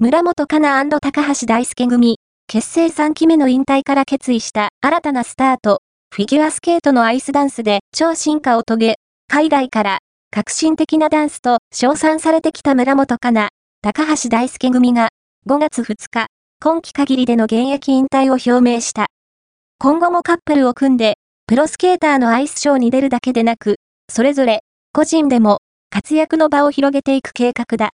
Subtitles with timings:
[0.00, 5.80] 村本かな高橋大輔組、結成3期目の引退から決意した新たなスタート、
[6.14, 8.94] フィギュアスケートのアイスダンスで超進化を遂げ、
[9.26, 9.98] 海外から
[10.30, 13.48] 革新的なダンスと称賛されてきた村本かな、
[13.82, 15.08] 高橋大輔組が
[15.48, 16.26] 5月2日、
[16.62, 19.06] 今季限りでの現役引退を表明した。
[19.80, 21.14] 今後もカップルを組んで、
[21.48, 24.60] プロスケーターのアイスショーに出るだけでなく、それぞれ
[24.92, 25.58] 個人でも
[25.90, 27.86] 活躍の場を広げていく計画だ。